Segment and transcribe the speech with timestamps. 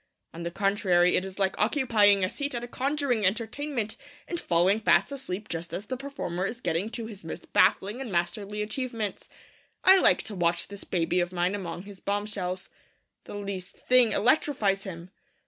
[0.33, 4.79] On the contrary, it is like occupying a seat at a conjuring entertainment and falling
[4.79, 9.29] fast asleep just as the performer is getting to his most baffling and masterly achievements.
[9.83, 12.67] I like to watch this baby of mine among his bombshells.
[13.25, 15.11] The least thing electrifies him.